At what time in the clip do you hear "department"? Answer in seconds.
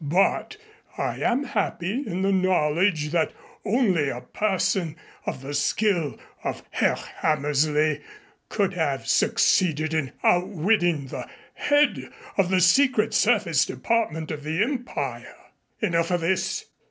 13.63-14.31